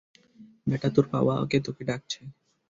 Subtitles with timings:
[0.67, 2.19] বেটা, তোর বাবাকে তোকে ডাকছে।